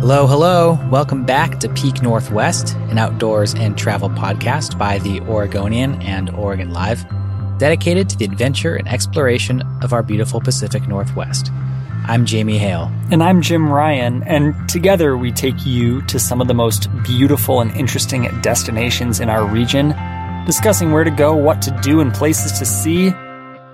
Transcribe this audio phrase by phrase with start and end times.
[0.00, 0.78] Hello, hello.
[0.90, 6.72] Welcome back to Peak Northwest, an outdoors and travel podcast by the Oregonian and Oregon
[6.72, 7.06] Live,
[7.58, 11.50] dedicated to the adventure and exploration of our beautiful Pacific Northwest.
[12.04, 12.90] I'm Jamie Hale.
[13.12, 17.60] And I'm Jim Ryan, and together we take you to some of the most beautiful
[17.60, 19.94] and interesting destinations in our region,
[20.46, 23.12] discussing where to go, what to do, and places to see.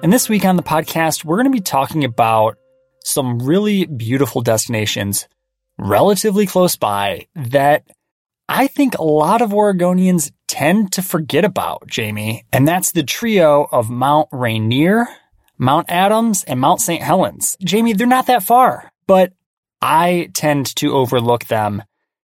[0.02, 2.58] And this week on the podcast, we're going to be talking about
[3.02, 5.26] some really beautiful destinations
[5.78, 7.84] relatively close by that
[8.48, 12.44] I think a lot of Oregonians tend to forget about, Jamie.
[12.52, 15.06] And that's the trio of Mount Rainier,
[15.58, 17.02] Mount Adams, and Mount St.
[17.02, 17.56] Helens.
[17.62, 19.34] Jamie, they're not that far, but
[19.82, 21.82] I tend to overlook them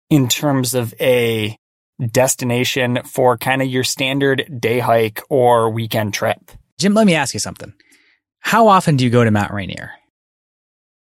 [0.08, 1.56] in terms of a
[2.10, 6.38] destination for kind of your standard day hike or weekend trip.
[6.78, 7.72] Jim, let me ask you something.
[8.38, 9.92] How often do you go to Mount Rainier?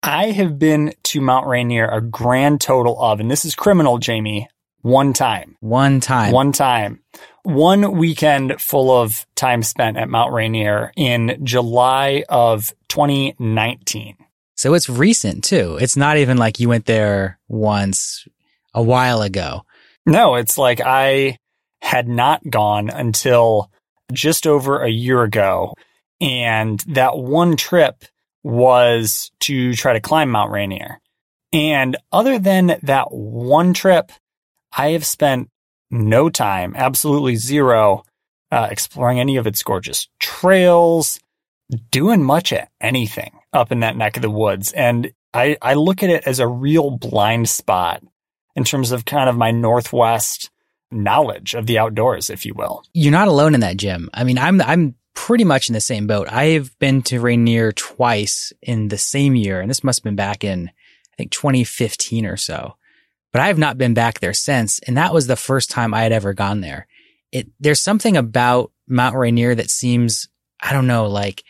[0.04, 4.48] I have been to Mount Rainier a grand total of, and this is criminal, Jamie,
[4.82, 5.58] one time.
[5.60, 6.32] One time.
[6.32, 7.02] One time.
[7.44, 14.18] One weekend full of time spent at Mount Rainier in July of 2019.
[14.56, 15.78] So it's recent too.
[15.80, 18.28] It's not even like you went there once
[18.74, 19.66] a while ago.
[20.06, 21.38] No, it's like I
[21.82, 23.72] had not gone until
[24.12, 25.74] just over a year ago.
[26.20, 28.04] And that one trip
[28.44, 31.00] was to try to climb Mount Rainier.
[31.54, 34.12] And other than that one trip,
[34.76, 35.50] I have spent
[35.90, 38.04] no time, absolutely zero,
[38.52, 41.20] uh, exploring any of its gorgeous trails,
[41.92, 44.72] doing much of anything up in that neck of the woods.
[44.72, 48.04] And I, I look at it as a real blind spot
[48.56, 50.50] in terms of kind of my Northwest
[50.92, 52.84] knowledge of the outdoors, if you will.
[52.94, 54.10] You're not alone in that, Jim.
[54.14, 56.32] I mean, I'm, I'm pretty much in the same boat.
[56.32, 60.44] I've been to Rainier twice in the same year, and this must have been back
[60.44, 60.70] in,
[61.14, 62.76] I think, 2015 or so.
[63.32, 66.04] But I have not been back there since, and that was the first time I
[66.04, 66.88] had ever gone there.
[67.32, 70.28] It there's something about Mount Rainier that seems,
[70.60, 71.44] I don't know, like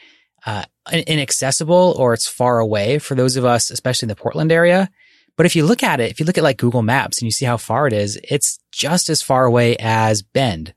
[0.46, 4.90] uh, inaccessible or it's far away for those of us, especially in the Portland area.
[5.38, 7.32] But if you look at it, if you look at like Google Maps and you
[7.32, 10.74] see how far it is, it's just as far away as Bend.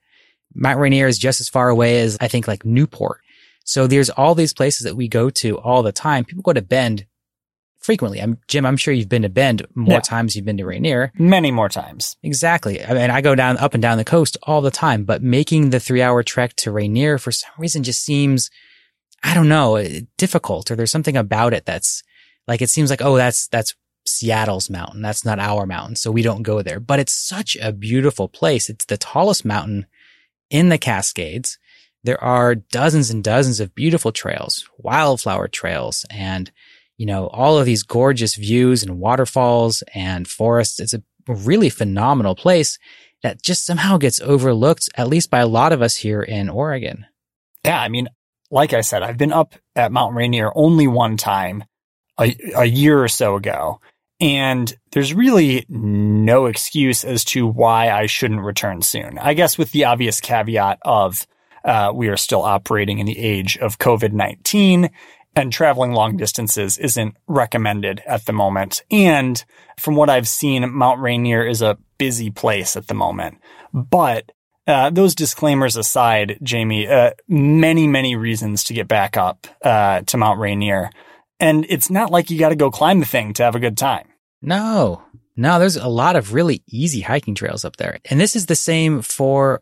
[0.54, 3.20] Mount Rainier is just as far away as I think like Newport.
[3.64, 6.24] So there's all these places that we go to all the time.
[6.24, 7.06] People go to Bend
[7.78, 8.20] frequently.
[8.20, 8.64] I'm Jim.
[8.64, 10.00] I'm sure you've been to Bend more yeah.
[10.00, 11.12] times you've been to Rainier.
[11.18, 12.16] Many more times.
[12.22, 12.84] Exactly.
[12.84, 15.70] I mean, I go down up and down the coast all the time, but making
[15.70, 18.50] the three hour trek to Rainier for some reason just seems,
[19.22, 22.02] I don't know, eh, difficult or there's something about it that's
[22.46, 23.74] like, it seems like, oh, that's, that's
[24.06, 25.02] Seattle's mountain.
[25.02, 25.96] That's not our mountain.
[25.96, 28.68] So we don't go there, but it's such a beautiful place.
[28.68, 29.86] It's the tallest mountain
[30.50, 31.58] in the Cascades,
[32.04, 36.52] there are dozens and dozens of beautiful trails, wildflower trails, and,
[36.98, 40.80] you know, all of these gorgeous views and waterfalls and forests.
[40.80, 42.78] It's a really phenomenal place
[43.22, 47.06] that just somehow gets overlooked, at least by a lot of us here in Oregon.
[47.64, 47.80] Yeah.
[47.80, 48.08] I mean,
[48.50, 51.64] like I said, I've been up at Mount Rainier only one time
[52.20, 53.80] a, a year or so ago.
[54.24, 59.18] And there's really no excuse as to why I shouldn't return soon.
[59.18, 61.26] I guess with the obvious caveat of
[61.62, 64.88] uh, we are still operating in the age of COVID 19
[65.36, 68.82] and traveling long distances isn't recommended at the moment.
[68.90, 69.44] And
[69.78, 73.42] from what I've seen, Mount Rainier is a busy place at the moment.
[73.74, 74.32] But
[74.66, 80.16] uh, those disclaimers aside, Jamie, uh, many, many reasons to get back up uh, to
[80.16, 80.88] Mount Rainier.
[81.38, 83.76] And it's not like you got to go climb the thing to have a good
[83.76, 84.06] time.
[84.44, 85.02] No,
[85.36, 87.98] no, there's a lot of really easy hiking trails up there.
[88.10, 89.60] And this is the same for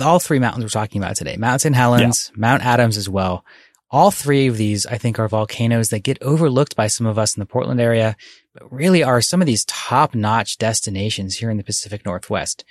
[0.00, 1.36] all three mountains we're talking about today.
[1.36, 1.74] Mount St.
[1.74, 2.40] Helens, yeah.
[2.40, 3.44] Mount Adams as well.
[3.90, 7.36] All three of these, I think, are volcanoes that get overlooked by some of us
[7.36, 8.16] in the Portland area
[8.54, 12.64] but really are some of these top notch destinations here in the Pacific Northwest.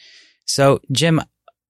[0.46, 1.22] So, Jim,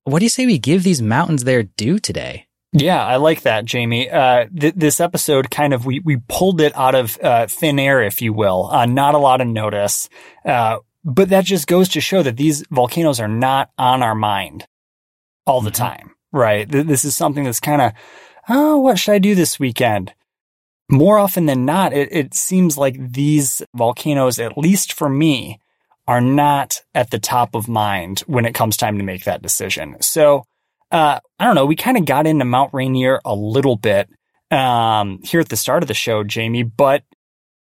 [0.04, 2.48] what do you say we give these mountains their due today?
[2.74, 4.10] Yeah, I like that, Jamie.
[4.10, 8.02] Uh, th- this episode kind of, we, we pulled it out of uh, thin air,
[8.02, 8.70] if you will.
[8.72, 10.08] Uh, not a lot of notice.
[10.46, 14.68] Uh, but that just goes to show that these volcanoes are not on our mind
[15.46, 15.84] all the mm-hmm.
[15.84, 16.72] time, right?
[16.72, 17.92] Th- this is something that's kind of,
[18.48, 20.14] oh, what should I do this weekend?
[20.90, 25.60] More often than not, it, it seems like these volcanoes, at least for me,
[26.08, 29.98] are not at the top of mind when it comes time to make that decision.
[30.02, 30.46] So,
[30.92, 31.66] uh, I don't know.
[31.66, 34.10] We kind of got into Mount Rainier a little bit
[34.52, 36.64] um, here at the start of the show, Jamie.
[36.64, 37.04] But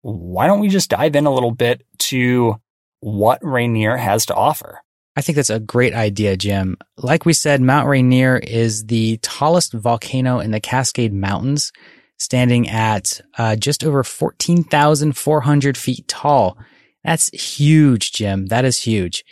[0.01, 2.57] why don't we just dive in a little bit to
[2.99, 4.81] what Rainier has to offer?
[5.15, 6.75] I think that's a great idea, Jim.
[6.97, 11.71] Like we said, Mount Rainier is the tallest volcano in the Cascade Mountains,
[12.17, 16.57] standing at uh, just over 14,400 feet tall.
[17.03, 18.47] That's huge, Jim.
[18.47, 19.23] That is huge.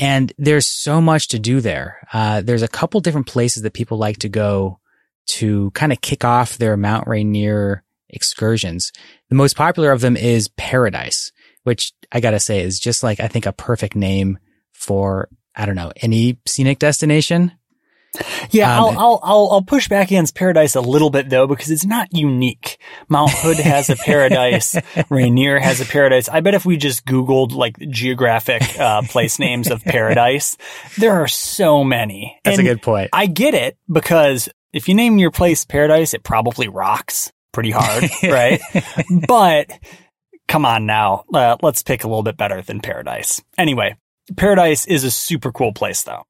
[0.00, 2.08] And there's so much to do there.
[2.10, 4.80] Uh, there's a couple different places that people like to go
[5.26, 8.92] to kind of kick off their Mount Rainier excursions.
[9.28, 11.30] The most popular of them is Paradise,
[11.64, 14.38] which I gotta say is just like, I think a perfect name
[14.72, 17.52] for, I don't know, any scenic destination.
[18.50, 21.70] Yeah, um, I'll, I'll, I'll, I'll push back against Paradise a little bit though, because
[21.70, 22.78] it's not unique.
[23.08, 24.76] Mount Hood has a paradise.
[25.10, 26.28] Rainier has a paradise.
[26.28, 30.56] I bet if we just Googled like geographic, uh, place names of paradise,
[30.98, 32.38] there are so many.
[32.44, 33.10] That's and a good point.
[33.12, 38.04] I get it because if you name your place paradise, it probably rocks pretty hard,
[38.22, 38.60] right?
[39.26, 39.70] but
[40.48, 41.24] come on now.
[41.32, 43.40] Uh, let's pick a little bit better than paradise.
[43.56, 43.96] Anyway,
[44.36, 46.24] paradise is a super cool place though.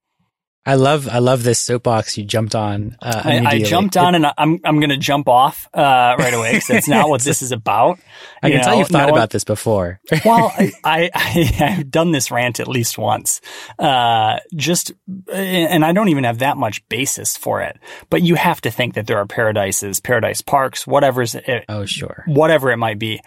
[0.66, 2.96] I love I love this soapbox you jumped on.
[3.00, 6.52] Uh, I, I, jumped on and I'm I'm going to jump off uh, right away
[6.52, 7.98] because that's not what this is about.
[8.42, 10.00] I can know, tell you've thought no about this before.
[10.24, 13.40] well, I, I, I have done this rant at least once.
[13.78, 14.92] Uh, just
[15.32, 17.78] and I don't even have that much basis for it.
[18.10, 22.22] But you have to think that there are paradises, paradise parks, whatever's it, oh sure,
[22.26, 23.22] whatever it might be,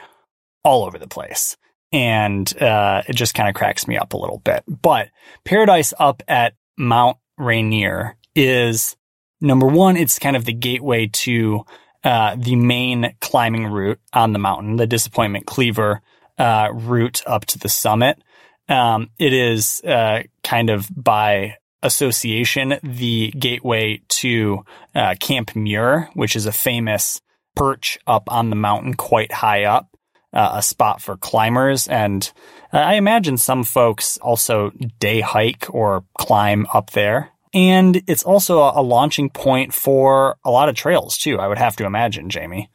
[0.63, 1.57] all over the place.
[1.91, 4.63] And uh, it just kind of cracks me up a little bit.
[4.68, 5.09] But
[5.45, 8.95] paradise up at Mount Rainier is
[9.41, 11.65] number one, it's kind of the gateway to
[12.03, 16.01] uh, the main climbing route on the mountain, the Disappointment Cleaver
[16.38, 18.21] uh, route up to the summit.
[18.68, 24.63] Um, it is uh, kind of by association the gateway to
[24.95, 27.21] uh, Camp Muir, which is a famous
[27.56, 29.93] perch up on the mountain, quite high up.
[30.33, 31.88] Uh, a spot for climbers.
[31.88, 32.31] And
[32.74, 37.30] uh, I imagine some folks also day hike or climb up there.
[37.53, 41.75] And it's also a, launching point for a lot of trails too, I would have
[41.75, 42.71] to imagine, Jamie.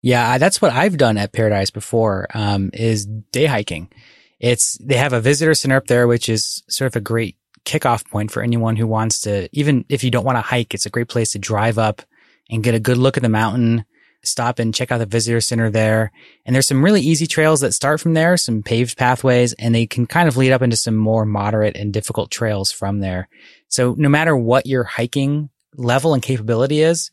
[0.00, 3.90] Yeah, that's what I've done at Paradise before, um, is day hiking.
[4.38, 8.08] It's, they have a visitor center up there, which is sort of a great kickoff
[8.08, 10.90] point for anyone who wants to, even if you don't want to hike, it's a
[10.90, 12.02] great place to drive up
[12.48, 13.84] and get a good look at the mountain,
[14.26, 16.12] stop and check out the visitor center there.
[16.44, 19.86] And there's some really easy trails that start from there, some paved pathways, and they
[19.86, 23.28] can kind of lead up into some more moderate and difficult trails from there.
[23.68, 27.10] So no matter what your hiking level and capability is,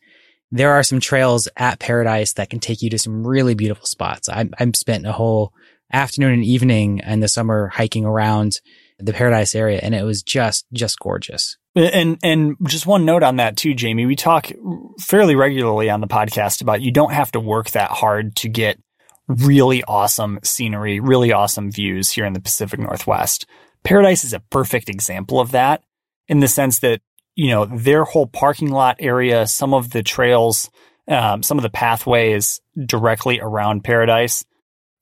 [0.51, 4.29] there are some trails at Paradise that can take you to some really beautiful spots.
[4.29, 5.51] I, I've spent a whole
[5.91, 8.59] afternoon and evening in the summer hiking around
[8.99, 11.57] the Paradise area and it was just, just gorgeous.
[11.75, 14.05] And and just one note on that too, Jamie.
[14.05, 14.51] We talk
[14.99, 18.79] fairly regularly on the podcast about you don't have to work that hard to get
[19.27, 23.47] really awesome scenery, really awesome views here in the Pacific Northwest.
[23.83, 25.83] Paradise is a perfect example of that
[26.27, 27.01] in the sense that,
[27.35, 30.69] you know, their whole parking lot area, some of the trails,
[31.07, 34.45] um, some of the pathways directly around Paradise,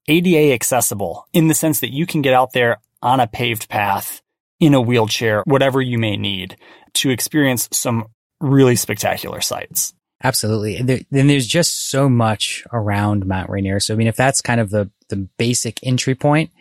[0.07, 4.21] ADA accessible in the sense that you can get out there on a paved path
[4.61, 6.55] in a wheelchair, whatever you may need
[6.93, 8.05] to experience some
[8.39, 9.93] really spectacular sights.
[10.23, 10.77] Absolutely.
[10.77, 13.79] And there, then there's just so much around Mount Rainier.
[13.79, 16.51] So, I mean, if that's kind of the, the basic entry point,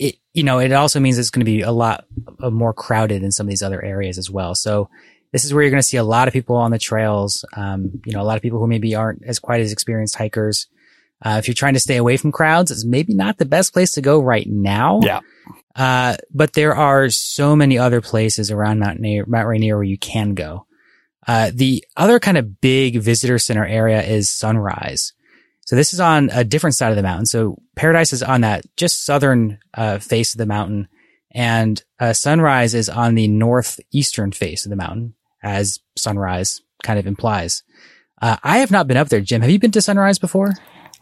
[0.00, 2.06] it, you know, it also means it's going to be a lot
[2.40, 4.56] more crowded in some of these other areas as well.
[4.56, 4.90] So
[5.32, 7.44] this is where you're going to see a lot of people on the trails.
[7.56, 10.66] Um, you know, a lot of people who maybe aren't as quite as experienced hikers.
[11.24, 13.92] Uh, if you're trying to stay away from crowds, it's maybe not the best place
[13.92, 15.00] to go right now.
[15.02, 15.20] Yeah.
[15.78, 19.96] Uh, but there are so many other places around Mount, Rainier, Mount Rainier where you
[19.96, 20.66] can go.
[21.26, 25.12] Uh, the other kind of big visitor center area is Sunrise.
[25.66, 27.26] So this is on a different side of the mountain.
[27.26, 30.88] So Paradise is on that just southern uh, face of the mountain,
[31.30, 37.06] and uh, Sunrise is on the northeastern face of the mountain, as Sunrise kind of
[37.06, 37.62] implies.
[38.20, 39.42] Uh, I have not been up there, Jim.
[39.42, 40.54] Have you been to Sunrise before?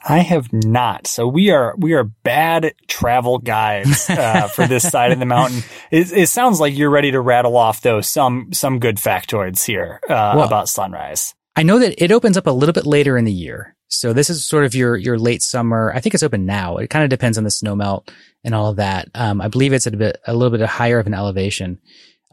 [0.08, 1.06] I have not.
[1.08, 5.62] So we are we are bad travel guides uh, for this side of the mountain.
[5.90, 10.00] It, it, sounds like you're ready to rattle off though some some good factoids here
[10.04, 11.34] uh, well, about Sunrise.
[11.56, 13.74] I know that it opens up a little bit later in the year.
[13.88, 15.92] So this is sort of your your late summer.
[15.92, 16.76] I think it's open now.
[16.76, 18.12] It kind of depends on the snow melt
[18.44, 19.08] and all of that.
[19.14, 21.80] Um, I believe it's a bit a little bit higher of an elevation.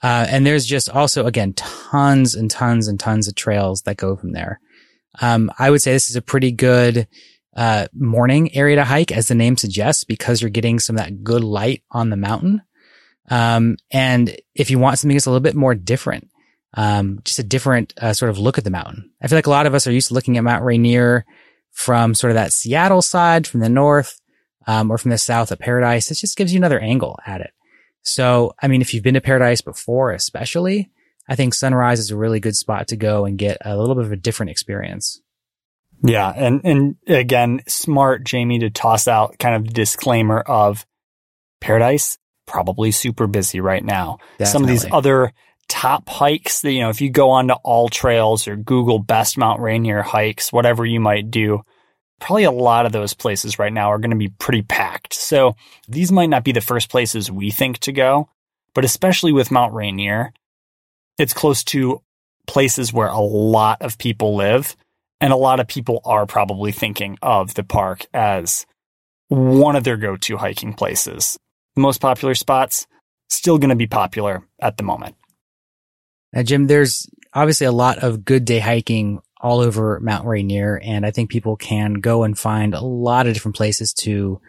[0.03, 4.15] Uh, and there's just also again tons and tons and tons of trails that go
[4.15, 4.59] from there.
[5.21, 7.07] Um, I would say this is a pretty good
[7.55, 11.23] uh, morning area to hike, as the name suggests, because you're getting some of that
[11.23, 12.61] good light on the mountain.
[13.29, 16.29] Um, and if you want something that's a little bit more different,
[16.73, 19.11] um, just a different uh, sort of look at the mountain.
[19.21, 21.25] I feel like a lot of us are used to looking at Mount Rainier
[21.71, 24.19] from sort of that Seattle side, from the north,
[24.67, 26.09] um, or from the south at Paradise.
[26.09, 27.51] It just gives you another angle at it.
[28.01, 30.91] So, I mean, if you've been to Paradise before, especially,
[31.27, 34.05] I think Sunrise is a really good spot to go and get a little bit
[34.05, 35.21] of a different experience.
[36.03, 36.31] Yeah.
[36.35, 40.85] And, and again, smart Jamie to toss out kind of the disclaimer of
[41.61, 44.17] Paradise, probably super busy right now.
[44.37, 44.45] Definitely.
[44.51, 45.33] Some of these other
[45.69, 50.01] top hikes that, you know, if you go onto AllTrails or Google best Mount Rainier
[50.01, 51.61] hikes, whatever you might do,
[52.19, 55.13] probably a lot of those places right now are going to be pretty packed.
[55.13, 55.55] So
[55.87, 58.29] these might not be the first places we think to go,
[58.73, 60.33] but especially with Mount Rainier,
[61.17, 62.01] it's close to
[62.45, 64.75] places where a lot of people live.
[65.23, 68.65] And a lot of people are probably thinking of the park as
[69.29, 71.37] one of their go to hiking places.
[71.75, 72.87] The most popular spots,
[73.29, 75.15] still going to be popular at the moment.
[76.33, 81.05] Now, Jim, there's obviously a lot of good day hiking all over Mount Rainier, and
[81.05, 84.41] I think people can go and find a lot of different places to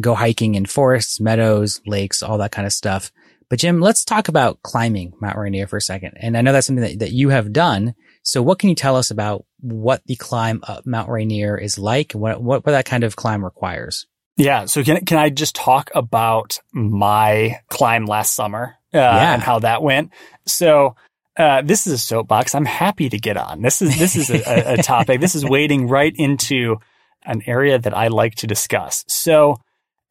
[0.00, 3.12] go hiking in forests, meadows, lakes, all that kind of stuff.
[3.50, 6.14] But Jim, let's talk about climbing Mount Rainier for a second.
[6.16, 7.94] And I know that's something that, that you have done.
[8.22, 12.12] So what can you tell us about what the climb up Mount Rainier is like?
[12.12, 14.06] What, what, what that kind of climb requires?
[14.36, 14.66] Yeah.
[14.66, 19.34] So can, can I just talk about my climb last summer uh, yeah.
[19.34, 20.10] and how that went?
[20.46, 20.96] So,
[21.36, 23.60] uh, this is a soapbox I'm happy to get on.
[23.60, 25.20] This is, this is a, a topic.
[25.20, 26.76] This is wading right into
[27.24, 29.04] an area that I like to discuss.
[29.08, 29.56] So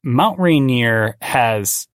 [0.03, 1.87] Mount Rainier has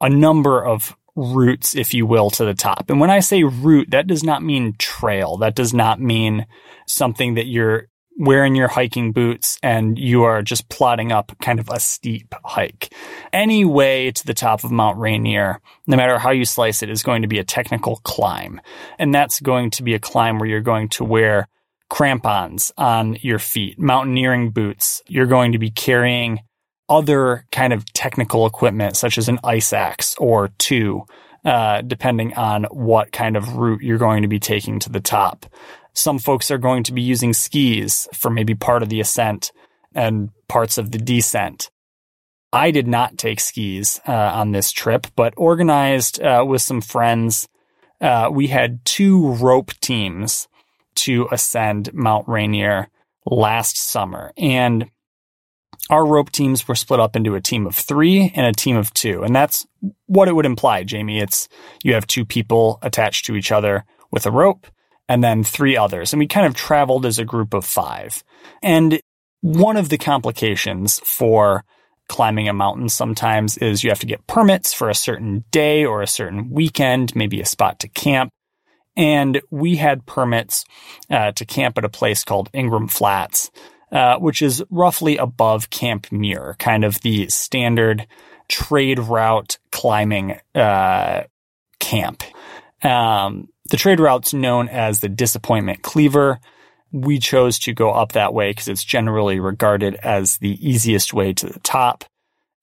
[0.00, 2.90] a number of routes, if you will, to the top.
[2.90, 5.36] And when I say route, that does not mean trail.
[5.38, 6.46] That does not mean
[6.86, 11.68] something that you're wearing your hiking boots and you are just plodding up kind of
[11.68, 12.92] a steep hike.
[13.32, 17.02] Any way to the top of Mount Rainier, no matter how you slice it, is
[17.02, 18.60] going to be a technical climb.
[18.98, 21.48] And that's going to be a climb where you're going to wear
[21.90, 25.02] crampons on your feet, mountaineering boots.
[25.08, 26.40] You're going to be carrying
[26.88, 31.02] other kind of technical equipment, such as an ice axe or two,
[31.44, 35.46] uh, depending on what kind of route you're going to be taking to the top.
[35.92, 39.52] Some folks are going to be using skis for maybe part of the ascent
[39.94, 41.70] and parts of the descent.
[42.52, 47.48] I did not take skis uh, on this trip, but organized uh, with some friends.
[48.00, 50.48] Uh, we had two rope teams
[50.96, 52.88] to ascend Mount Rainier
[53.26, 54.32] last summer.
[54.36, 54.90] And
[55.90, 58.92] our rope teams were split up into a team of three and a team of
[58.94, 59.22] two.
[59.22, 59.66] And that's
[60.06, 61.20] what it would imply, Jamie.
[61.20, 61.48] It's
[61.82, 64.66] you have two people attached to each other with a rope
[65.08, 66.12] and then three others.
[66.12, 68.24] And we kind of traveled as a group of five.
[68.62, 69.00] And
[69.42, 71.64] one of the complications for
[72.08, 76.00] climbing a mountain sometimes is you have to get permits for a certain day or
[76.00, 78.30] a certain weekend, maybe a spot to camp.
[78.96, 80.64] And we had permits
[81.10, 83.50] uh, to camp at a place called Ingraham Flats
[83.94, 88.08] uh, which is roughly above Camp Muir, kind of the standard
[88.48, 91.22] trade route climbing uh,
[91.78, 92.24] camp.
[92.82, 96.40] Um, the trade route's known as the Disappointment Cleaver.
[96.90, 101.32] We chose to go up that way because it's generally regarded as the easiest way
[101.32, 102.04] to the top.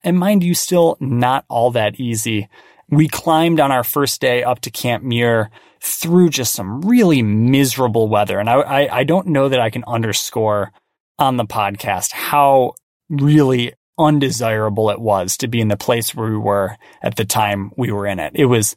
[0.04, 2.48] And mind you, still not all that easy.
[2.90, 8.08] We climbed on our first day up to Camp Muir through just some really miserable
[8.08, 8.38] weather.
[8.38, 10.72] And I, I, I don't know that I can underscore
[11.18, 12.74] on the podcast how
[13.08, 17.70] really undesirable it was to be in the place where we were at the time
[17.76, 18.32] we were in it.
[18.34, 18.74] It was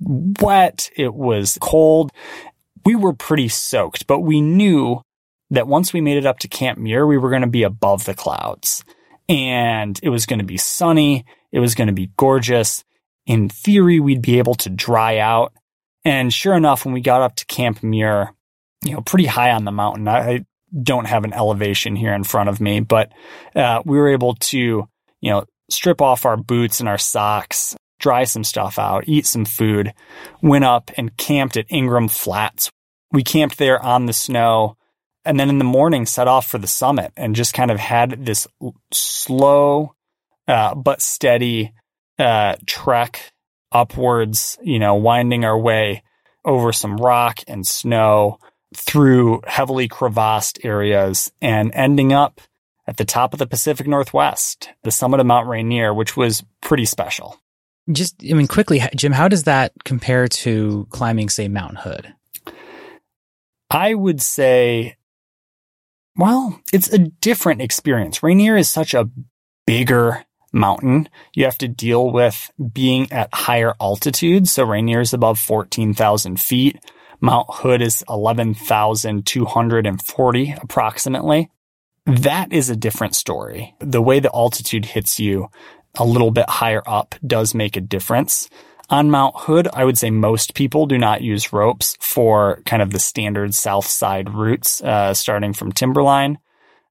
[0.00, 0.90] wet.
[0.96, 2.12] It was cold.
[2.84, 5.02] We were pretty soaked, but we knew
[5.50, 8.04] that once we made it up to Camp Muir, we were going to be above
[8.04, 8.84] the clouds
[9.28, 11.24] and it was going to be sunny.
[11.52, 12.84] It was going to be gorgeous.
[13.26, 15.52] In theory, we'd be able to dry out.
[16.04, 18.34] And sure enough, when we got up to Camp Muir,
[18.84, 20.44] you know, pretty high on the mountain, I,
[20.82, 23.12] don't have an elevation here in front of me, but
[23.54, 24.88] uh, we were able to,
[25.20, 29.44] you know, strip off our boots and our socks, dry some stuff out, eat some
[29.44, 29.92] food,
[30.42, 32.70] went up and camped at Ingraham Flats.
[33.12, 34.76] We camped there on the snow
[35.24, 38.24] and then in the morning set off for the summit and just kind of had
[38.24, 38.46] this
[38.92, 39.94] slow
[40.48, 41.72] uh, but steady
[42.18, 43.32] uh, trek
[43.72, 46.02] upwards, you know, winding our way
[46.44, 48.38] over some rock and snow
[48.74, 52.40] through heavily crevassed areas and ending up
[52.86, 56.84] at the top of the Pacific Northwest, the summit of Mount Rainier, which was pretty
[56.84, 57.38] special.
[57.90, 62.14] Just, I mean, quickly, Jim, how does that compare to climbing, say, Mount Hood?
[63.70, 64.96] I would say,
[66.16, 68.22] well, it's a different experience.
[68.22, 69.08] Rainier is such a
[69.66, 71.08] bigger mountain.
[71.34, 74.52] You have to deal with being at higher altitudes.
[74.52, 76.78] So Rainier is above 14,000 feet.
[77.20, 81.50] Mount Hood is 11,240 approximately.
[82.06, 83.74] That is a different story.
[83.78, 85.50] The way the altitude hits you
[85.98, 88.48] a little bit higher up does make a difference.
[88.88, 92.90] On Mount Hood, I would say most people do not use ropes for kind of
[92.90, 96.38] the standard south side routes, uh, starting from Timberline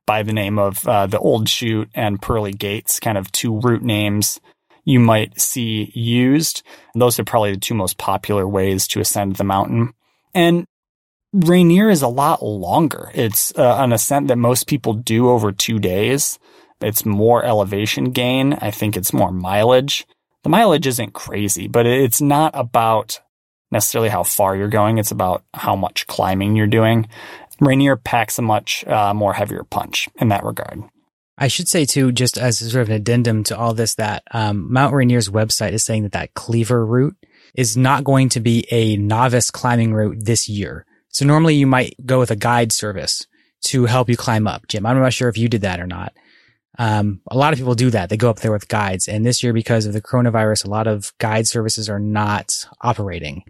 [0.05, 3.83] by the name of uh, the Old Chute and Pearly Gates, kind of two route
[3.83, 4.39] names
[4.85, 6.63] you might see used.
[6.95, 9.93] Those are probably the two most popular ways to ascend the mountain.
[10.33, 10.65] And
[11.33, 13.11] Rainier is a lot longer.
[13.13, 16.39] It's uh, an ascent that most people do over two days.
[16.81, 18.53] It's more elevation gain.
[18.53, 20.07] I think it's more mileage.
[20.43, 23.19] The mileage isn't crazy, but it's not about
[23.71, 24.97] necessarily how far you're going.
[24.97, 27.07] It's about how much climbing you're doing.
[27.59, 30.81] Rainier packs a much uh, more heavier punch in that regard.
[31.37, 34.71] I should say too, just as sort of an addendum to all this, that um,
[34.71, 37.15] Mount Rainier's website is saying that that Cleaver route
[37.55, 40.85] is not going to be a novice climbing route this year.
[41.09, 43.25] So normally you might go with a guide service
[43.65, 44.67] to help you climb up.
[44.67, 46.13] Jim, I'm not sure if you did that or not.
[46.77, 48.09] Um, a lot of people do that.
[48.09, 49.07] They go up there with guides.
[49.07, 53.43] And this year, because of the coronavirus, a lot of guide services are not operating.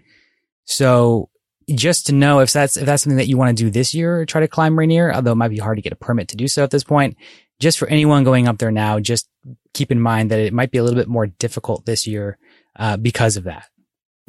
[0.66, 1.30] So
[1.70, 4.26] just to know if that's, if that's something that you want to do this year,
[4.26, 6.48] try to climb Rainier, although it might be hard to get a permit to do
[6.48, 7.18] so at this point.
[7.60, 9.30] Just for anyone going up there now, just
[9.74, 12.40] keep in mind that it might be a little bit more difficult this year,
[12.78, 13.66] uh, because of that.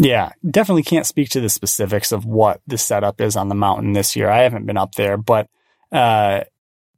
[0.02, 3.93] Yeah, definitely can't speak to the specifics of what the setup is on the mountain
[3.93, 4.30] this year.
[4.30, 5.47] I haven't been up there, but
[5.93, 6.45] uh,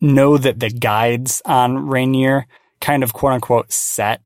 [0.01, 2.47] know that the guides on Rainier
[2.81, 4.23] kind of quote unquote set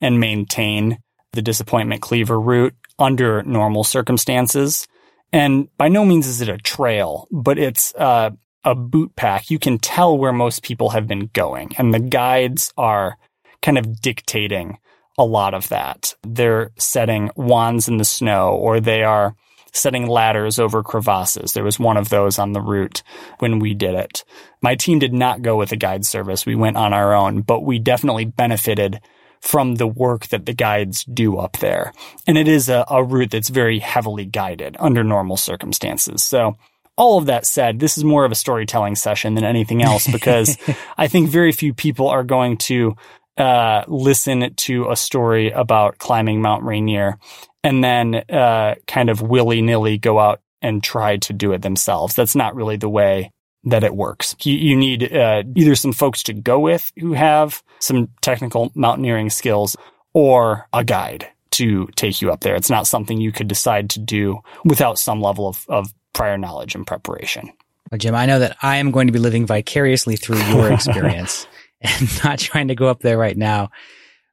[0.00, 0.98] and maintain
[1.32, 4.86] the disappointment cleaver route under normal circumstances.
[5.32, 8.30] And by no means is it a trail, but it's uh,
[8.62, 9.50] a boot pack.
[9.50, 13.18] You can tell where most people have been going, and the guides are
[13.60, 14.78] kind of dictating
[15.18, 16.14] a lot of that.
[16.22, 19.34] They're setting wands in the snow or they are
[19.72, 21.52] setting ladders over crevasses.
[21.52, 23.02] There was one of those on the route
[23.38, 24.24] when we did it.
[24.62, 26.46] My team did not go with a guide service.
[26.46, 29.00] We went on our own, but we definitely benefited
[29.40, 31.92] from the work that the guides do up there.
[32.26, 36.22] And it is a, a route that's very heavily guided under normal circumstances.
[36.22, 36.56] So
[36.96, 40.58] all of that said, this is more of a storytelling session than anything else because
[40.98, 42.96] I think very few people are going to
[43.36, 47.18] uh, listen to a story about climbing Mount Rainier
[47.62, 52.14] and then uh, kind of willy nilly go out and try to do it themselves.
[52.14, 53.32] That's not really the way
[53.64, 54.34] that it works.
[54.42, 59.30] You, you need uh, either some folks to go with who have some technical mountaineering
[59.30, 59.76] skills
[60.12, 62.54] or a guide to take you up there.
[62.54, 66.74] It's not something you could decide to do without some level of, of prior knowledge
[66.74, 67.50] and preparation.
[67.90, 71.46] Well, Jim, I know that I am going to be living vicariously through your experience.
[71.80, 73.70] And not trying to go up there right now.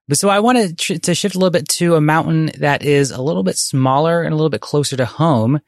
[0.07, 3.21] But so I wanted to shift a little bit to a mountain that is a
[3.21, 5.59] little bit smaller and a little bit closer to home.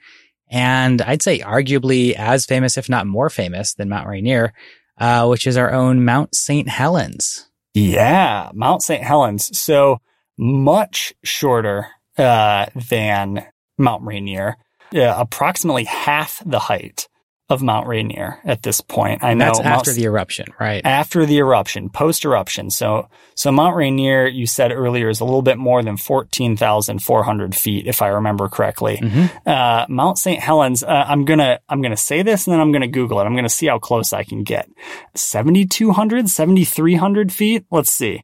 [0.50, 4.54] And I'd say arguably as famous, if not more famous than Mount Rainier,
[4.98, 6.70] uh, which is our own Mount St.
[6.70, 7.50] Helens.
[7.74, 9.04] Yeah, Mount St.
[9.04, 9.58] Helens.
[9.60, 10.00] So
[10.38, 11.88] much shorter,
[12.18, 13.46] uh, than
[13.78, 14.58] Mount Rainier,
[14.96, 17.08] uh, approximately half the height
[17.50, 19.24] of Mount Rainier at this point.
[19.24, 20.86] I know that's after Mount, the eruption, right?
[20.86, 22.70] After the eruption, post eruption.
[22.70, 27.88] So, so Mount Rainier, you said earlier, is a little bit more than 14,400 feet,
[27.88, 28.98] if I remember correctly.
[28.98, 29.50] Mm-hmm.
[29.50, 30.40] Uh, Mount St.
[30.40, 33.24] Helens, uh, I'm gonna, I'm gonna say this and then I'm gonna Google it.
[33.24, 34.70] I'm gonna see how close I can get.
[35.16, 37.66] 7,200, 7,300 feet?
[37.72, 38.24] Let's see.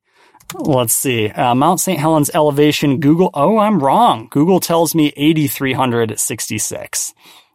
[0.53, 1.29] Let's see.
[1.29, 1.99] Uh, Mount St.
[1.99, 3.31] Helens elevation, Google.
[3.33, 4.27] Oh, I'm wrong.
[4.29, 7.13] Google tells me 8,366.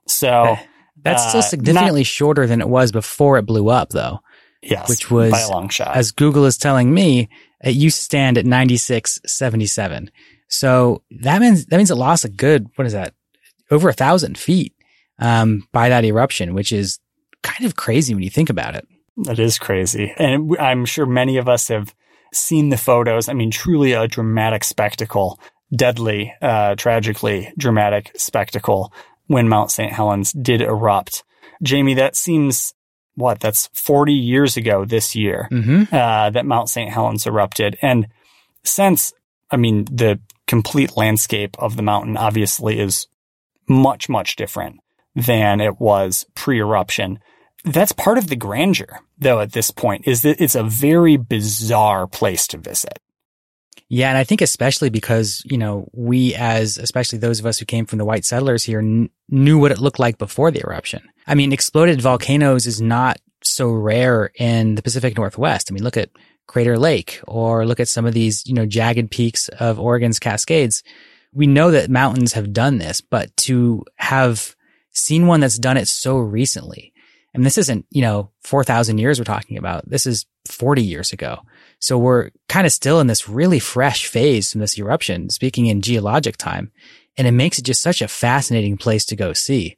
[0.08, 0.58] So,
[1.02, 4.20] that's still uh, significantly not, shorter than it was before it blew up, though.
[4.62, 5.96] Yes, which was by a long shot.
[5.96, 7.30] As Google is telling me,
[7.64, 10.10] it used to stand at ninety six seventy seven.
[10.48, 13.14] So that means that means it lost a good what is that
[13.70, 14.74] over a thousand feet
[15.18, 16.98] um, by that eruption, which is
[17.42, 18.86] kind of crazy when you think about it.
[19.16, 21.94] That is crazy, and I'm sure many of us have
[22.32, 23.28] seen the photos.
[23.28, 25.40] I mean, truly a dramatic spectacle,
[25.74, 28.92] deadly, uh, tragically dramatic spectacle
[29.30, 29.92] when Mount St.
[29.92, 31.22] Helens did erupt.
[31.62, 32.74] Jamie, that seems
[33.14, 33.38] what?
[33.38, 35.94] That's 40 years ago this year Mm-hmm.
[35.94, 36.90] uh, that Mount St.
[36.90, 37.76] Helens erupted.
[37.80, 38.08] And
[38.64, 39.12] since,
[39.48, 43.06] I mean, the complete landscape of the mountain obviously is
[43.68, 44.80] much, much different
[45.14, 47.20] than it was pre-eruption.
[47.64, 52.08] That's part of the grandeur, though, at this point, is that it's a very bizarre
[52.08, 52.98] place to visit.
[53.92, 57.64] Yeah, and I think especially because you know we, as especially those of us who
[57.64, 61.02] came from the white settlers here, kn- knew what it looked like before the eruption.
[61.26, 65.70] I mean, exploded volcanoes is not so rare in the Pacific Northwest.
[65.70, 66.10] I mean, look at
[66.46, 70.84] Crater Lake, or look at some of these you know jagged peaks of Oregon's Cascades.
[71.32, 74.54] We know that mountains have done this, but to have
[74.92, 76.92] seen one that's done it so recently,
[77.34, 79.90] and this isn't you know four thousand years we're talking about.
[79.90, 81.40] This is forty years ago.
[81.80, 85.80] So we're kind of still in this really fresh phase from this eruption, speaking in
[85.80, 86.70] geologic time.
[87.16, 89.76] And it makes it just such a fascinating place to go see.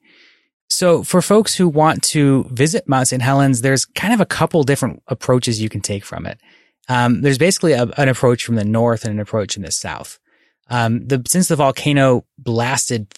[0.69, 3.23] So for folks who want to visit Mount St.
[3.23, 6.38] Helens, there's kind of a couple different approaches you can take from it.
[6.88, 10.19] Um, there's basically a, an approach from the north and an approach from the south.
[10.69, 13.12] Um, the, since the volcano blasted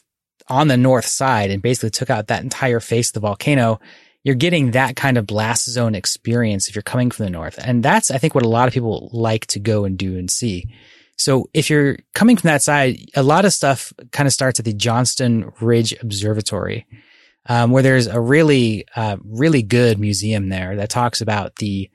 [0.49, 3.81] on the north side and basically took out that entire face of the volcano,
[4.25, 7.59] you're getting that kind of blast zone experience if you're coming from the north.
[7.63, 10.31] And that's, I think, what a lot of people like to go and do and
[10.31, 10.67] see.
[11.17, 14.65] So if you're coming from that side, a lot of stuff kind of starts at
[14.65, 16.87] the Johnston Ridge Observatory,
[17.47, 21.89] um, where there's a really, uh, really good museum there that talks about the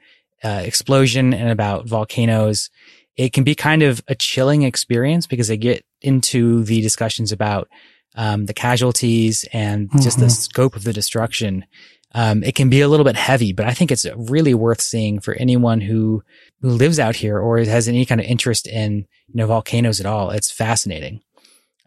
[0.44, 2.70] uh, explosion and about volcanoes.
[3.18, 7.68] It can be kind of a chilling experience because they get into the discussions about
[8.15, 10.22] um, the casualties and just Mhm.
[10.22, 11.65] the scope of the destruction
[12.13, 15.19] um, it can be a little bit heavy, but I think it's really worth seeing
[15.19, 16.24] for anyone who
[16.62, 20.06] who lives out here or has any kind of interest in you know volcanoes at
[20.06, 20.32] all.
[20.32, 21.22] It's fascinating.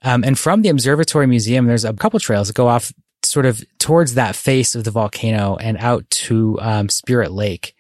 [0.03, 2.93] Um, and from the observatory museum, there's a couple trails that go off
[3.25, 7.75] sort of towards that face of the volcano and out to um, Spirit Lake,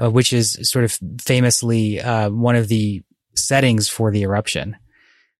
[0.00, 3.02] uh, which is sort of famously uh, one of the
[3.34, 4.76] settings for the eruption.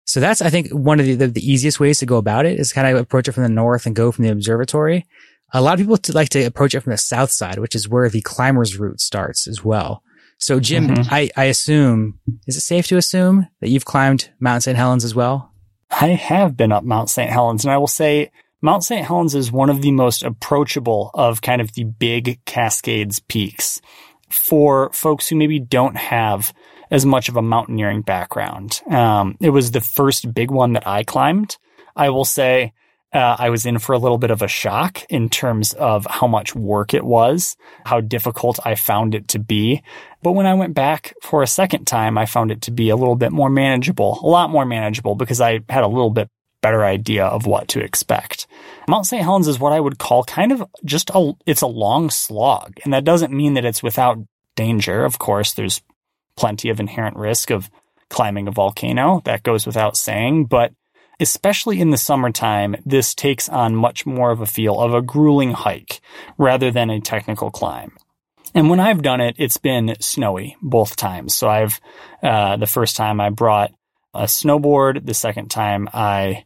[0.04, 2.58] So that's, I think, one of the, the, the easiest ways to go about it
[2.58, 5.06] is kind of approach it from the north and go from the observatory.
[5.52, 8.08] A lot of people like to approach it from the south side, which is where
[8.08, 10.02] the climber's route starts as well.
[10.38, 11.08] So, Jim, Mhm.
[11.10, 14.76] I, I assume, is it safe to assume that you've climbed Mount St.
[14.76, 15.50] Helens as well?
[15.90, 17.30] I have been up Mount St.
[17.30, 18.30] Helens, and I will say
[18.62, 19.04] Mount St.
[19.04, 23.80] Helens is one of the most approachable of kind of the big Cascades peaks
[24.30, 26.54] for folks who maybe don't have
[26.90, 28.80] as much of a mountaineering background.
[28.90, 31.56] Um, it was the first big one that I climbed.
[31.96, 32.72] I will say
[33.12, 36.26] uh, I was in for a little bit of a shock in terms of how
[36.26, 39.82] much work it was, how difficult I found it to be.
[40.22, 42.96] But when I went back for a second time, I found it to be a
[42.96, 46.28] little bit more manageable, a lot more manageable because I had a little bit
[46.62, 48.46] better idea of what to expect.
[48.88, 49.22] Mount St.
[49.22, 52.78] Helens is what I would call kind of just a, it's a long slog.
[52.84, 54.18] And that doesn't mean that it's without
[54.56, 55.04] danger.
[55.04, 55.80] Of course, there's
[56.36, 57.70] plenty of inherent risk of
[58.08, 59.22] climbing a volcano.
[59.24, 60.46] That goes without saying.
[60.46, 60.72] But
[61.20, 65.52] especially in the summertime, this takes on much more of a feel of a grueling
[65.52, 66.00] hike
[66.38, 67.92] rather than a technical climb.
[68.54, 71.36] And when I've done it, it's been snowy both times.
[71.36, 71.80] So I've,
[72.22, 73.72] uh, the first time I brought
[74.12, 75.06] a snowboard.
[75.06, 76.44] The second time I,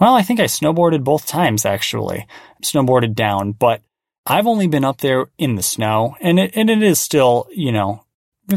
[0.00, 2.26] well, I think I snowboarded both times actually,
[2.62, 3.82] snowboarded down, but
[4.24, 7.70] I've only been up there in the snow and it, and it is still, you
[7.70, 8.05] know,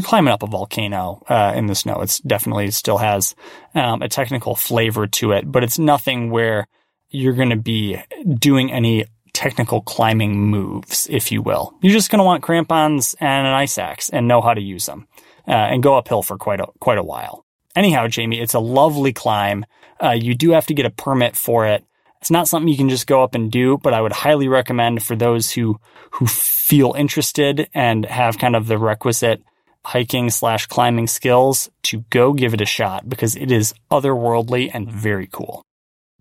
[0.02, 2.00] climbing up a volcano, uh, in the snow.
[2.00, 3.34] It's definitely still has,
[3.74, 6.68] um, a technical flavor to it, but it's nothing where
[7.08, 8.00] you're going to be
[8.38, 11.74] doing any technical climbing moves, if you will.
[11.82, 14.86] You're just going to want crampons and an ice axe and know how to use
[14.86, 15.08] them,
[15.46, 17.44] uh, and go uphill for quite a, quite a while.
[17.74, 19.64] Anyhow, Jamie, it's a lovely climb.
[20.02, 21.84] Uh, you do have to get a permit for it.
[22.20, 25.02] It's not something you can just go up and do, but I would highly recommend
[25.02, 29.42] for those who, who feel interested and have kind of the requisite
[29.84, 34.90] hiking slash climbing skills to go give it a shot because it is otherworldly and
[34.90, 35.62] very cool.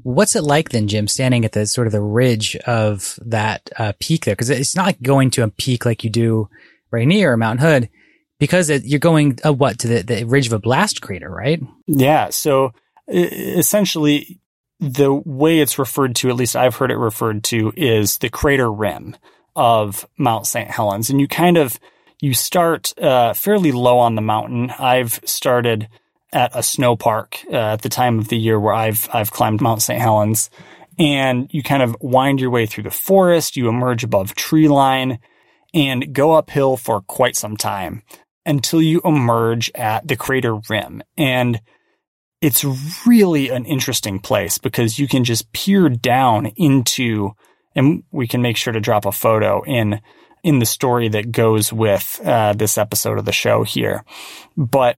[0.02, 3.93] What's it like then, Jim, standing at the sort of the ridge of that uh,
[4.00, 4.34] peak there?
[4.34, 6.50] Because it's not like going to a peak like you do
[6.89, 7.89] Rainier or Mount Hood,
[8.39, 11.62] because it, you're going uh, what to the, the ridge of a blast crater, right?
[11.86, 12.30] Yeah.
[12.30, 12.72] So
[13.10, 14.39] essentially,
[14.80, 18.72] the way it's referred to, at least I've heard it referred to, is the crater
[18.72, 19.17] rim
[19.56, 20.69] of Mount St.
[20.69, 21.78] Helens, and you kind of
[22.21, 24.71] you start uh, fairly low on the mountain.
[24.71, 25.88] I've started
[26.32, 29.62] at a snow park uh, at the time of the year where I've I've climbed
[29.62, 29.99] Mount St.
[29.99, 30.49] Helens,
[30.97, 33.58] and you kind of wind your way through the forest.
[33.58, 35.19] You emerge above tree line
[35.73, 38.03] and go uphill for quite some time
[38.45, 41.03] until you emerge at the crater rim.
[41.17, 41.62] And
[42.41, 42.65] it's
[43.05, 47.32] really an interesting place because you can just peer down into,
[47.75, 50.01] and we can make sure to drop a photo in
[50.43, 54.04] in the story that goes with uh, this episode of the show here.
[54.56, 54.95] But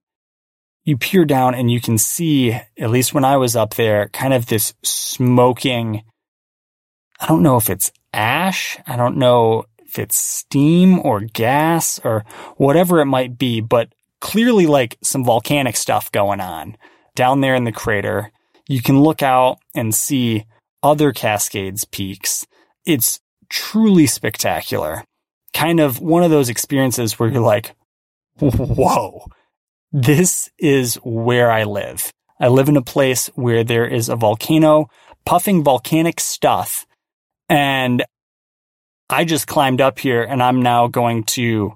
[0.84, 4.34] you peer down and you can see, at least when I was up there, kind
[4.34, 6.04] of this smoking.
[7.20, 8.78] I don't know if it's ash.
[8.88, 12.26] I don't know if it's steam or gas or
[12.58, 16.78] whatever it might be, but clearly like some volcanic stuff going on
[17.16, 18.32] down there in the crater.
[18.68, 20.46] You can look out and see
[20.82, 22.48] other Cascades peaks.
[22.86, 25.04] It's truly spectacular.
[25.54, 27.76] Kind of one of those experiences where you're like,
[28.40, 29.26] whoa,
[29.92, 32.12] this is where I live.
[32.40, 34.90] I live in a place where there is a volcano
[35.26, 36.86] puffing volcanic stuff.
[37.50, 38.04] And
[39.10, 41.74] I just climbed up here and I'm now going to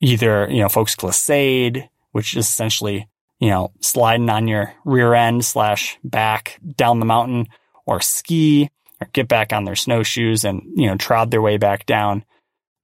[0.00, 3.08] either, you know, folks glissade, which is essentially,
[3.40, 7.46] you know, sliding on your rear end slash back down the mountain
[7.86, 11.86] or ski or get back on their snowshoes and, you know, trod their way back
[11.86, 12.24] down.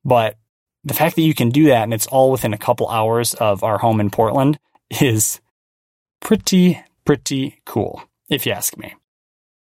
[0.04, 0.36] But
[0.84, 3.62] the fact that you can do that and it's all within a couple hours of
[3.62, 4.58] our home in Portland
[4.90, 5.40] is
[6.20, 8.94] pretty, pretty cool, if you ask me.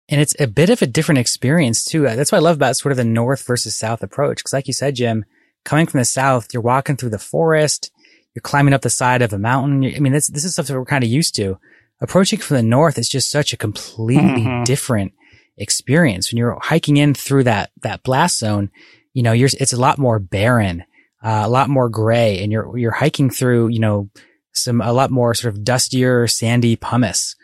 [0.09, 2.03] And it's a bit of a different experience too.
[2.03, 4.43] That's what I love about sort of the north versus south approach.
[4.43, 5.25] Cause like you said, Jim,
[5.65, 7.91] coming from the south, you're walking through the forest,
[8.33, 9.83] you're climbing up the side of a mountain.
[9.83, 11.57] I mean, this, this is stuff that we're kind of used to.
[11.99, 14.63] Approaching from the north is just such a completely mm-hmm.
[14.63, 15.13] different
[15.57, 16.31] experience.
[16.31, 18.69] When you're hiking in through that, that blast zone,
[19.17, 20.81] you know, you're, it's a lot more barren,
[21.23, 24.11] uh, a lot more gray and you're, you're hiking through, you know,
[24.53, 27.35] some, a lot more sort of dustier, sandy pumice.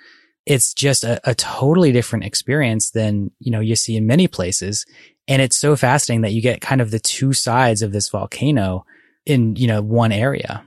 [0.45, 4.85] It's just a, a totally different experience than, you know, you see in many places.
[5.27, 8.85] And it's so fascinating that you get kind of the two sides of this volcano
[9.25, 10.63] in, you know, one area.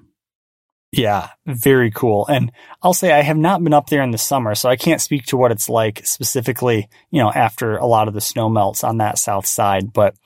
[0.90, 2.26] Yeah, very cool.
[2.26, 2.50] And
[2.82, 5.26] I'll say I have not been up there in the summer, so I can't speak
[5.26, 8.98] to what it's like specifically, you know, after a lot of the snow melts on
[8.98, 10.16] that south side, but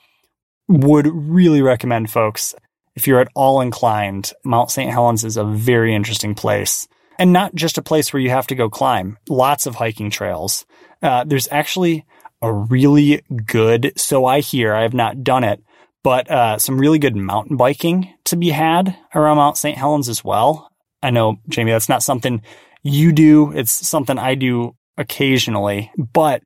[0.67, 2.55] would really recommend folks
[2.95, 4.91] if you're at all inclined, Mount St.
[4.91, 6.87] Helens is a very interesting place.
[7.17, 9.17] And not just a place where you have to go climb.
[9.29, 10.65] Lots of hiking trails.
[11.01, 12.05] Uh, there's actually
[12.41, 15.63] a really good, so I hear, I have not done it,
[16.03, 19.77] but uh, some really good mountain biking to be had around Mount St.
[19.77, 20.69] Helens as well.
[21.03, 22.41] I know, Jamie, that's not something
[22.81, 23.51] you do.
[23.51, 26.41] It's something I do occasionally, but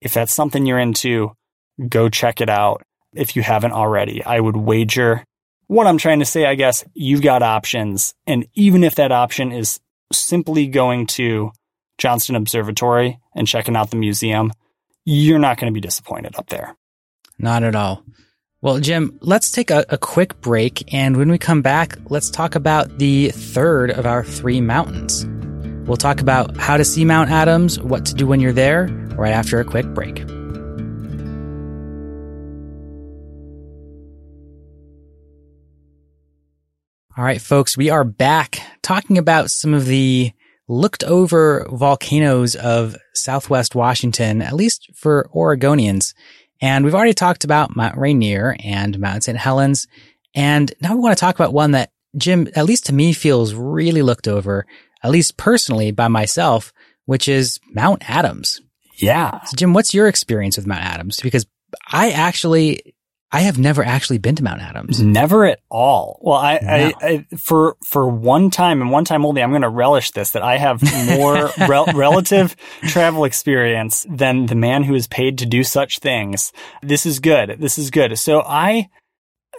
[0.00, 1.32] if that's something you're into,
[1.88, 2.82] go check it out
[3.18, 4.22] if you haven't already.
[4.24, 5.24] I would wager
[5.66, 8.14] what I'm trying to say, I guess, you've got options.
[8.26, 9.80] And even if that option is
[10.12, 11.50] simply going to
[11.98, 14.52] Johnston Observatory and checking out the museum,
[15.04, 16.76] you're not going to be disappointed up there.
[17.38, 18.04] Not at all.
[18.62, 20.92] Well, Jim, let's take a, a, quick break.
[20.92, 25.26] And when we come back, let's talk about the third of our three mountains.
[25.86, 29.32] We'll talk about how to see Mount Adams, what to do when you're there, right
[29.32, 30.24] after a quick break.
[37.18, 40.32] All right, folks, we are back talking about some of the
[40.68, 46.12] looked over volcanoes of Southwest Washington, at least for Oregonians.
[46.60, 49.38] And we've already talked about Mount Rainier and Mount St.
[49.38, 49.86] Helens.
[50.34, 53.54] And now we want to talk about one that Jim, at least to me, feels
[53.54, 54.66] really looked over,
[55.02, 56.70] at least personally by myself,
[57.06, 58.60] which is Mount Adams.
[58.98, 59.42] Yeah.
[59.44, 61.20] So Jim, what's your experience with Mount Adams?
[61.22, 61.46] Because
[61.90, 62.94] I actually
[63.32, 65.00] I have never actually been to Mount Adams.
[65.00, 66.18] Never at all.
[66.22, 66.68] Well, I, no.
[66.68, 70.30] I, I, for for one time and one time only, I'm going to relish this
[70.30, 75.46] that I have more rel- relative travel experience than the man who is paid to
[75.46, 76.52] do such things.
[76.82, 77.56] This is good.
[77.58, 78.16] This is good.
[78.16, 78.88] So I,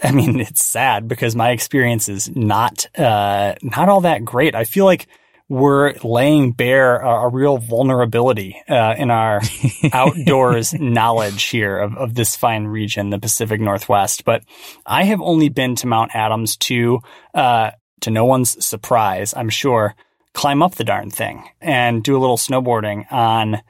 [0.01, 4.55] I mean, it's sad because my experience is not uh, not all that great.
[4.55, 5.07] I feel like
[5.49, 9.41] we're laying bare a, a real vulnerability uh, in our
[9.93, 14.25] outdoors knowledge here of, of this fine region, the Pacific Northwest.
[14.25, 14.43] But
[14.85, 16.99] I have only been to Mount Adams to,
[17.33, 19.95] uh, to no one's surprise, I'm sure,
[20.33, 23.61] climb up the darn thing and do a little snowboarding on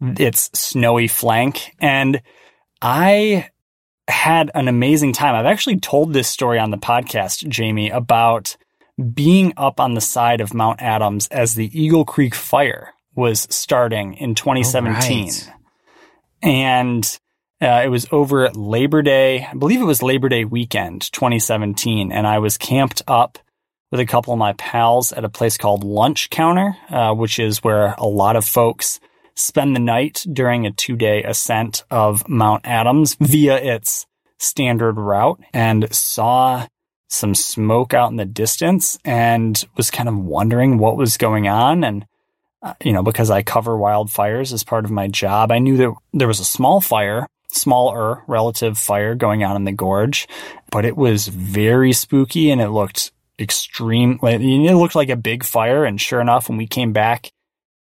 [0.00, 1.74] its snowy flank.
[1.80, 2.22] And
[2.80, 3.48] I
[4.08, 5.34] had an amazing time.
[5.34, 8.56] I've actually told this story on the podcast, Jamie, about
[9.12, 14.14] being up on the side of Mount Adams as the Eagle Creek fire was starting
[14.14, 15.24] in 2017.
[15.24, 15.48] Right.
[16.42, 17.18] And
[17.60, 19.46] uh, it was over Labor Day.
[19.46, 22.12] I believe it was Labor Day weekend, 2017.
[22.12, 23.38] And I was camped up
[23.90, 27.62] with a couple of my pals at a place called Lunch Counter, uh, which is
[27.62, 29.00] where a lot of folks
[29.34, 34.06] spend the night during a two day ascent of Mount Adams via its
[34.38, 36.66] standard route and saw
[37.08, 41.84] some smoke out in the distance and was kind of wondering what was going on.
[41.84, 42.06] And,
[42.62, 45.94] uh, you know, because I cover wildfires as part of my job, I knew that
[46.12, 50.28] there was a small fire smaller relative fire going on in the gorge,
[50.70, 54.18] but it was very spooky and it looked extreme.
[54.22, 55.84] It looked like a big fire.
[55.84, 57.30] And sure enough, when we came back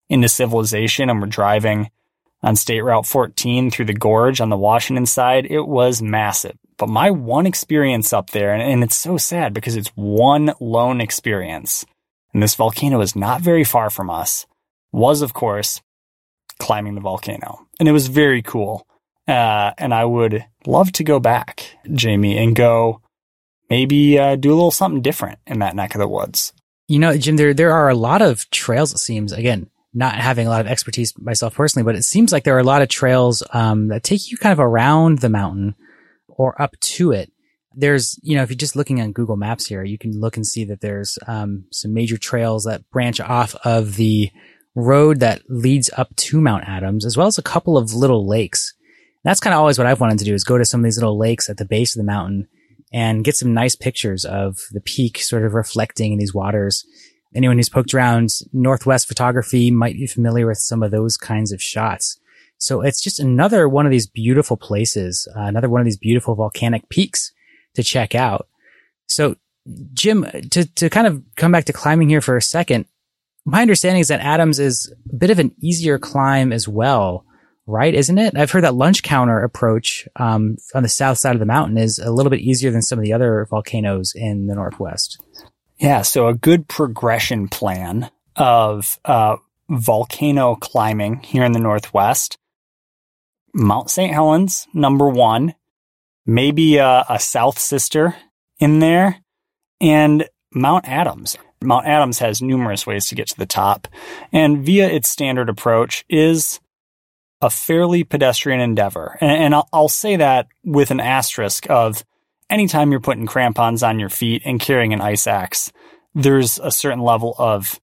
[0.09, 1.91] into civilization and we're driving
[2.43, 6.57] on State Route 14 through the gorge on the Washington side, it was massive.
[6.77, 11.85] But my one experience up there, and it's so sad because it's one lone experience,
[12.33, 14.47] and this volcano is not very far from us,
[14.93, 15.81] was of course
[16.59, 17.67] climbing the volcano.
[17.79, 18.87] And it was very cool.
[19.27, 23.01] Uh, and I would love to go back, Jamie, and go
[23.71, 26.53] maybe uh, do a little something different in that neck of the woods.
[26.89, 28.93] You know, Jim, there there are a lot of trails.
[28.93, 32.45] It seems again, not having a lot of expertise myself personally, but it seems like
[32.45, 35.75] there are a lot of trails um, that take you kind of around the mountain
[36.37, 37.33] or up to it.
[37.77, 40.47] There's, you know, if you're just looking on Google Maps here, you can look and
[40.47, 44.31] see that there's um, some major trails that branch off of the
[44.75, 48.75] road that leads up to Mount Adams, as well as a couple of little lakes.
[49.25, 50.99] That's kind of always what I've wanted to do is go to some of these
[50.99, 52.47] little lakes at the base of the mountain
[52.92, 56.85] and get some nice pictures of the peak sort of reflecting in these waters.
[57.35, 61.61] Anyone who's poked around Northwest photography might be familiar with some of those kinds of
[61.61, 62.18] shots.
[62.59, 66.35] So it's just another one of these beautiful places, uh, another one of these beautiful
[66.35, 67.33] volcanic peaks
[67.75, 68.49] to check out.
[69.07, 69.37] So
[69.93, 72.87] Jim, to, to kind of come back to climbing here for a second,
[73.45, 77.25] my understanding is that Adams is a bit of an easier climb as well,
[77.67, 77.95] right?
[77.95, 78.37] Isn't it?
[78.37, 81.99] I've heard that lunch counter approach um, on the south side of the mountain is
[81.99, 85.23] a little bit easier than some of the other volcanoes in the northwest.
[85.79, 89.37] Yeah, so a good progression plan of uh,
[89.69, 92.38] volcano climbing here in the northwest.
[93.55, 94.12] Mount St.
[94.12, 95.55] Helens, number one,
[96.27, 98.17] maybe a, a south sister
[98.59, 99.21] in there,
[99.81, 101.38] and Mount Adams.
[101.62, 103.88] Mount Adams has numerous ways to get to the top,
[104.33, 106.61] and via its standard approach is
[107.40, 109.17] a fairly pedestrian endeavor.
[109.21, 112.05] And, and I'll, I'll say that with an asterisk of
[112.51, 115.73] anytime you're putting crampons on your feet and carrying an ice axe,
[116.14, 117.81] there's a certain level of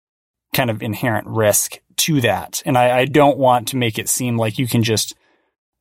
[0.53, 2.61] kind of inherent risk to that.
[2.65, 5.15] And I, I don't want to make it seem like you can just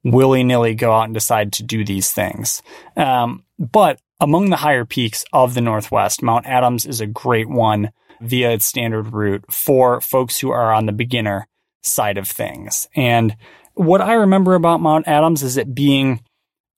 [0.05, 2.63] willy nilly go out and decide to do these things.
[2.97, 7.91] Um, but among the higher peaks of the Northwest, Mount Adams is a great one
[8.21, 11.47] via its standard route for folks who are on the beginner
[11.83, 12.87] side of things.
[12.95, 13.37] And
[13.75, 16.21] what I remember about Mount Adams is it being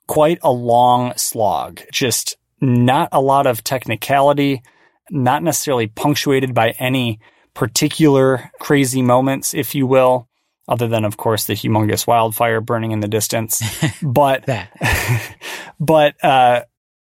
[0.06, 4.62] quite a long slog, just not a lot of technicality,
[5.10, 7.18] not necessarily punctuated by any
[7.54, 10.28] particular crazy moments, if you will,
[10.72, 13.62] other than, of course, the humongous wildfire burning in the distance.
[14.02, 14.48] But,
[15.80, 16.62] but, uh,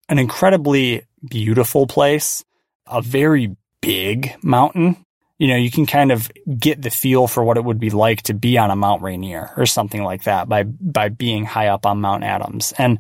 [0.09, 2.43] an incredibly beautiful place,
[2.87, 5.05] a very big mountain.
[5.39, 8.23] You know, you can kind of get the feel for what it would be like
[8.25, 11.85] to be on a Mount Rainier or something like that by, by being high up
[11.85, 12.73] on Mount Adams.
[12.79, 12.99] And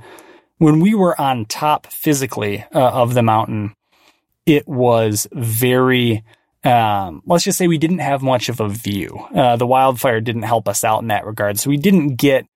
[0.58, 3.74] when we were on top physically uh, of the mountain,
[4.44, 6.22] it was very,
[6.64, 9.18] um, let's just say we didn't have much of a view.
[9.34, 11.58] Uh, the wildfire didn't help us out in that regard.
[11.58, 12.46] So we didn't get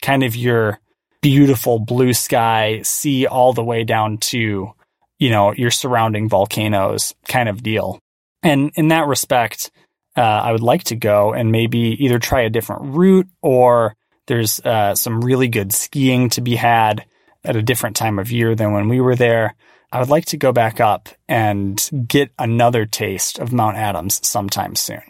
[0.00, 0.78] kind of your
[1.20, 4.72] beautiful blue sky, see all the way down to,
[5.18, 7.98] you know, your surrounding volcanoes kind of deal.
[8.42, 9.70] And in that respect,
[10.16, 14.60] uh, I would like to go and maybe either try a different route or there's
[14.60, 17.04] uh, some really good skiing to be had
[17.44, 19.54] at a different time of year than when we were there.
[19.90, 24.74] I would like to go back up and get another taste of Mount Adams sometime
[24.74, 25.02] soon.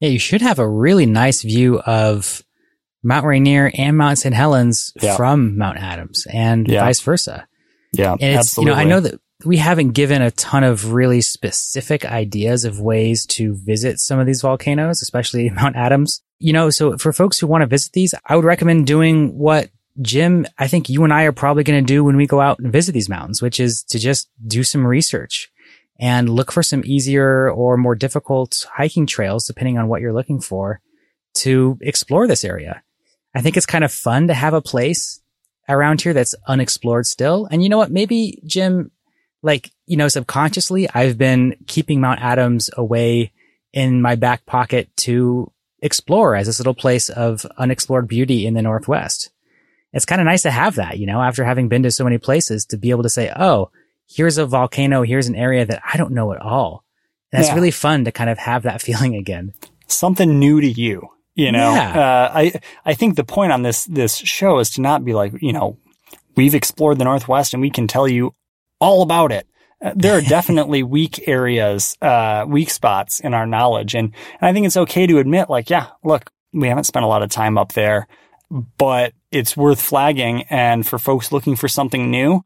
[0.00, 2.42] Yeah, you should have a really nice view of
[3.02, 4.34] Mount Rainier and Mount St.
[4.34, 5.16] Helens yeah.
[5.16, 6.80] from Mount Adams and yeah.
[6.80, 7.46] vice versa.
[7.92, 8.70] Yeah, and it's, absolutely.
[8.70, 12.80] You know, I know that we haven't given a ton of really specific ideas of
[12.80, 16.22] ways to visit some of these volcanoes, especially Mount Adams.
[16.40, 19.70] You know, so for folks who want to visit these, I would recommend doing what
[20.00, 22.58] Jim, I think you and I are probably going to do when we go out
[22.58, 25.50] and visit these mountains, which is to just do some research
[25.98, 30.40] and look for some easier or more difficult hiking trails, depending on what you're looking
[30.40, 30.80] for
[31.34, 32.82] to explore this area.
[33.34, 35.20] I think it's kind of fun to have a place
[35.68, 37.46] around here that's unexplored still.
[37.50, 37.90] And you know what?
[37.90, 38.90] Maybe Jim,
[39.42, 43.32] like, you know, subconsciously, I've been keeping Mount Adams away
[43.72, 45.52] in my back pocket to
[45.82, 49.30] explore as this little place of unexplored beauty in the Northwest
[49.98, 52.16] it's kind of nice to have that, you know, after having been to so many
[52.16, 53.70] places to be able to say, Oh,
[54.08, 55.02] here's a volcano.
[55.02, 56.84] Here's an area that I don't know at all.
[57.32, 57.54] And it's yeah.
[57.54, 59.52] really fun to kind of have that feeling again.
[59.88, 61.90] Something new to you, you know, yeah.
[61.90, 62.52] uh, I,
[62.84, 65.78] I think the point on this, this show is to not be like, you know,
[66.36, 68.34] we've explored the Northwest and we can tell you
[68.80, 69.46] all about it.
[69.82, 73.94] Uh, there are definitely weak areas, uh, weak spots in our knowledge.
[73.94, 77.08] And, and I think it's okay to admit, like, yeah, look, we haven't spent a
[77.08, 78.08] lot of time up there
[78.50, 80.42] but it's worth flagging.
[80.44, 82.44] And for folks looking for something new,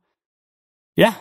[0.97, 1.15] yeah,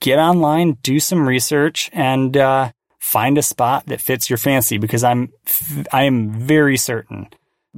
[0.00, 4.78] get online, do some research, and uh, find a spot that fits your fancy.
[4.78, 5.32] Because I'm
[5.92, 7.28] I am very certain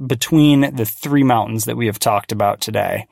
[0.05, 3.07] between the three mountains that we have talked about today,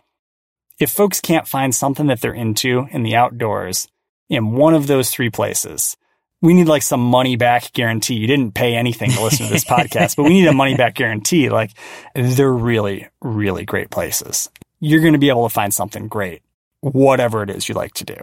[0.79, 3.87] if folks can't find something that they're into in the outdoors
[4.29, 5.97] in one of those three places,
[6.45, 8.13] we need like some money back guarantee.
[8.13, 10.93] You didn't pay anything to listen to this podcast, but we need a money back
[10.93, 11.49] guarantee.
[11.49, 11.71] Like
[12.13, 14.49] they're really, really great places.
[14.79, 16.43] You're going to be able to find something great,
[16.81, 18.15] whatever it is you like to do.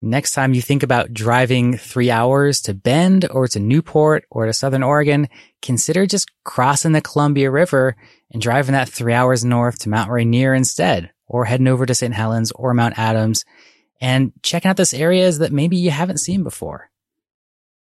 [0.00, 4.52] Next time you think about driving three hours to Bend or to Newport or to
[4.52, 5.28] Southern Oregon,
[5.60, 7.96] consider just crossing the Columbia River
[8.30, 12.14] and driving that three hours north to Mount Rainier instead, or heading over to St.
[12.14, 13.44] Helens or Mount Adams
[14.00, 16.89] and checking out those areas that maybe you haven't seen before.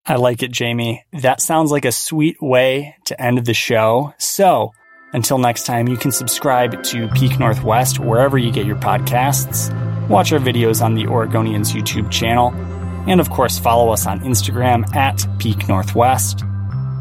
[0.09, 1.03] I like it, Jamie.
[1.11, 4.13] That sounds like a sweet way to end the show.
[4.17, 4.71] So,
[5.11, 9.69] until next time, you can subscribe to Peak Northwest wherever you get your podcasts,
[10.07, 12.53] watch our videos on the Oregonians YouTube channel,
[13.05, 16.41] and of course, follow us on Instagram at Peak Northwest.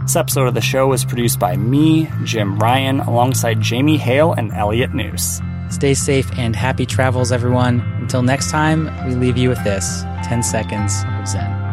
[0.02, 4.52] This episode of the show was produced by me, Jim Ryan, alongside Jamie Hale and
[4.52, 5.42] Elliot Njus.
[5.72, 7.80] Stay safe and happy travels, everyone.
[8.00, 11.65] Until next time, we leave you with this 10 seconds of Zen.